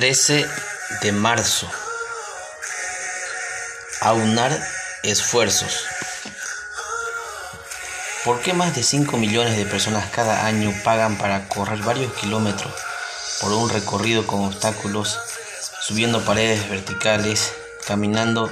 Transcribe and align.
13 0.00 0.46
de 1.02 1.12
marzo. 1.12 1.68
Aunar 4.00 4.58
esfuerzos. 5.02 5.84
¿Por 8.24 8.40
qué 8.40 8.54
más 8.54 8.74
de 8.74 8.82
5 8.82 9.18
millones 9.18 9.58
de 9.58 9.66
personas 9.66 10.08
cada 10.10 10.46
año 10.46 10.72
pagan 10.84 11.18
para 11.18 11.48
correr 11.48 11.80
varios 11.80 12.14
kilómetros 12.14 12.72
por 13.42 13.52
un 13.52 13.68
recorrido 13.68 14.26
con 14.26 14.46
obstáculos, 14.46 15.18
subiendo 15.82 16.24
paredes 16.24 16.66
verticales, 16.70 17.52
caminando 17.86 18.50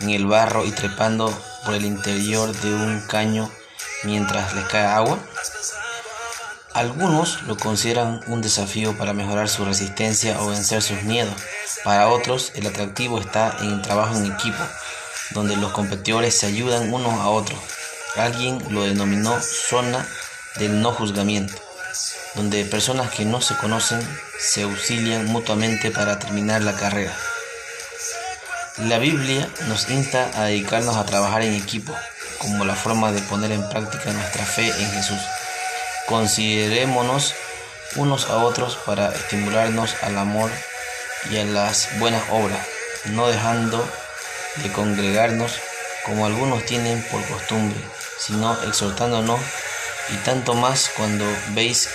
en 0.00 0.10
el 0.10 0.26
barro 0.26 0.66
y 0.66 0.72
trepando 0.72 1.32
por 1.64 1.72
el 1.72 1.86
interior 1.86 2.52
de 2.52 2.68
un 2.68 3.00
caño 3.06 3.50
mientras 4.04 4.54
les 4.54 4.66
cae 4.66 4.84
agua? 4.84 5.18
Algunos 6.74 7.42
lo 7.42 7.58
consideran 7.58 8.22
un 8.28 8.40
desafío 8.40 8.96
para 8.96 9.12
mejorar 9.12 9.50
su 9.50 9.62
resistencia 9.62 10.40
o 10.40 10.48
vencer 10.48 10.80
sus 10.80 11.02
miedos. 11.02 11.34
Para 11.84 12.08
otros, 12.08 12.52
el 12.54 12.66
atractivo 12.66 13.20
está 13.20 13.58
en 13.60 13.72
el 13.72 13.82
trabajo 13.82 14.16
en 14.16 14.32
equipo, 14.32 14.62
donde 15.32 15.56
los 15.56 15.72
competidores 15.72 16.34
se 16.34 16.46
ayudan 16.46 16.90
unos 16.90 17.12
a 17.20 17.28
otros. 17.28 17.58
Alguien 18.16 18.62
lo 18.70 18.84
denominó 18.84 19.38
zona 19.42 20.06
del 20.56 20.80
no 20.80 20.92
juzgamiento, 20.92 21.54
donde 22.36 22.64
personas 22.64 23.10
que 23.10 23.26
no 23.26 23.42
se 23.42 23.54
conocen 23.56 24.00
se 24.38 24.62
auxilian 24.62 25.26
mutuamente 25.26 25.90
para 25.90 26.18
terminar 26.18 26.62
la 26.62 26.74
carrera. 26.74 27.14
La 28.78 28.96
Biblia 28.96 29.46
nos 29.68 29.90
insta 29.90 30.30
a 30.36 30.44
dedicarnos 30.44 30.96
a 30.96 31.04
trabajar 31.04 31.42
en 31.42 31.52
equipo, 31.52 31.94
como 32.38 32.64
la 32.64 32.74
forma 32.74 33.12
de 33.12 33.20
poner 33.20 33.52
en 33.52 33.68
práctica 33.68 34.10
nuestra 34.14 34.46
fe 34.46 34.68
en 34.68 34.90
Jesús. 34.92 35.20
Considerémonos 36.06 37.34
unos 37.96 38.30
a 38.30 38.38
otros 38.38 38.76
para 38.86 39.12
estimularnos 39.12 39.94
al 40.02 40.18
amor 40.18 40.50
y 41.30 41.38
a 41.38 41.44
las 41.44 41.98
buenas 41.98 42.22
obras, 42.30 42.66
no 43.06 43.28
dejando 43.28 43.86
de 44.56 44.72
congregarnos 44.72 45.52
como 46.04 46.26
algunos 46.26 46.64
tienen 46.64 47.02
por 47.04 47.24
costumbre, 47.26 47.78
sino 48.18 48.60
exhortándonos 48.62 49.40
y 50.10 50.16
tanto 50.24 50.54
más 50.54 50.90
cuando 50.96 51.24
veis 51.50 51.88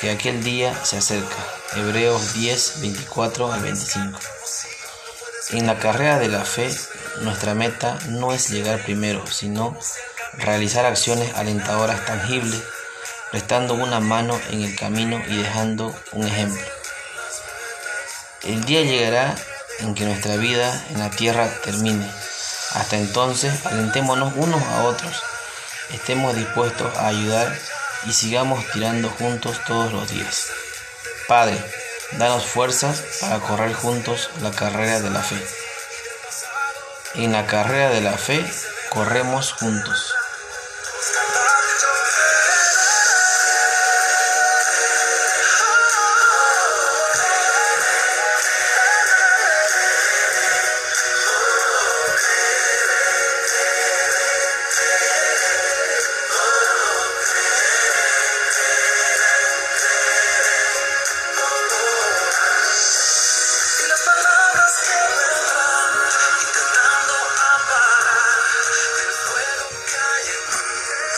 que 0.00 0.10
aquel 0.10 0.42
día 0.42 0.74
se 0.84 0.98
acerca. 0.98 1.36
Hebreos 1.76 2.34
10, 2.34 2.80
24 2.80 3.52
al 3.52 3.60
25. 3.60 4.18
En 5.50 5.66
la 5.66 5.78
carrera 5.78 6.18
de 6.18 6.28
la 6.28 6.44
fe, 6.44 6.70
nuestra 7.20 7.54
meta 7.54 7.98
no 8.08 8.32
es 8.32 8.50
llegar 8.50 8.82
primero, 8.82 9.26
sino 9.26 9.76
realizar 10.34 10.84
acciones 10.86 11.34
alentadoras 11.34 12.04
tangibles 12.04 12.62
prestando 13.30 13.74
una 13.74 14.00
mano 14.00 14.38
en 14.50 14.62
el 14.62 14.76
camino 14.76 15.22
y 15.28 15.36
dejando 15.36 15.94
un 16.12 16.26
ejemplo. 16.26 16.62
El 18.42 18.64
día 18.64 18.82
llegará 18.82 19.34
en 19.80 19.94
que 19.94 20.04
nuestra 20.04 20.36
vida 20.36 20.84
en 20.90 21.00
la 21.00 21.10
tierra 21.10 21.48
termine. 21.62 22.08
Hasta 22.74 22.96
entonces, 22.96 23.66
alentémonos 23.66 24.32
unos 24.36 24.62
a 24.62 24.84
otros, 24.84 25.22
estemos 25.92 26.36
dispuestos 26.36 26.96
a 26.96 27.08
ayudar 27.08 27.56
y 28.06 28.12
sigamos 28.12 28.64
tirando 28.72 29.10
juntos 29.10 29.60
todos 29.66 29.92
los 29.92 30.08
días. 30.10 30.46
Padre, 31.26 31.62
danos 32.12 32.44
fuerzas 32.46 33.02
para 33.20 33.38
correr 33.40 33.74
juntos 33.74 34.30
la 34.40 34.50
carrera 34.50 35.00
de 35.00 35.10
la 35.10 35.22
fe. 35.22 35.36
En 37.14 37.32
la 37.32 37.46
carrera 37.46 37.90
de 37.90 38.00
la 38.00 38.16
fe 38.16 38.44
corremos 38.90 39.52
juntos. 39.52 40.14